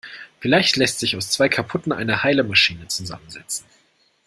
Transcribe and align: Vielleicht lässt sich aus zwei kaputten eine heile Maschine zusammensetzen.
Vielleicht 0.39 0.77
lässt 0.77 0.99
sich 0.99 1.15
aus 1.15 1.29
zwei 1.29 1.47
kaputten 1.47 1.91
eine 1.91 2.23
heile 2.23 2.43
Maschine 2.43 2.87
zusammensetzen. 2.87 3.67